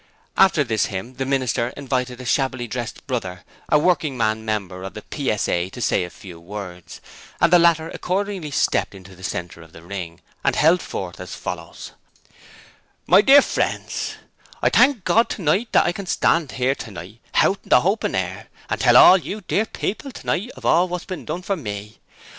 After 0.35 0.63
this 0.63 0.87
hymn 0.87 1.17
the 1.17 1.27
'minister' 1.27 1.67
invited 1.77 2.19
a 2.19 2.25
shabbily 2.25 2.67
dressed 2.67 3.05
'brother' 3.05 3.43
a 3.69 3.77
working 3.77 4.17
man 4.17 4.43
member 4.43 4.81
of 4.81 4.95
the 4.95 5.03
PSA, 5.13 5.69
to 5.69 5.79
say 5.79 6.03
a 6.03 6.09
'few 6.09 6.39
words', 6.39 6.99
and 7.39 7.53
the 7.53 7.59
latter 7.59 7.87
accordingly 7.89 8.49
stepped 8.49 8.95
into 8.95 9.15
the 9.15 9.21
centre 9.21 9.61
of 9.61 9.73
the 9.73 9.83
ring 9.83 10.19
and 10.43 10.55
held 10.55 10.81
forth 10.81 11.19
as 11.19 11.35
follows: 11.35 11.91
'My 13.05 13.21
dear 13.21 13.43
frens, 13.43 14.15
I 14.59 14.71
thank 14.71 15.03
Gord 15.03 15.29
tonight 15.29 15.69
that 15.73 15.85
I 15.85 15.91
can 15.91 16.07
stand 16.07 16.55
'ere 16.57 16.73
tonight, 16.73 17.19
hout 17.35 17.59
in 17.61 17.69
the 17.69 17.81
hopen 17.81 18.15
hair 18.15 18.47
and 18.71 18.81
tell 18.81 18.95
hall 18.95 19.17
you 19.19 19.41
dear 19.41 19.67
people 19.67 20.09
tonight 20.11 20.49
of 20.57 20.63
hall 20.63 20.87
wot's 20.87 21.05
been 21.05 21.25
done 21.25 21.43
for 21.43 21.55
ME. 21.55 21.99